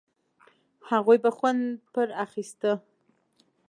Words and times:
هغوی 0.89 1.17
به 1.23 1.31
خوند 1.37 1.63
پر 1.93 2.07
اخيسته. 2.25 2.71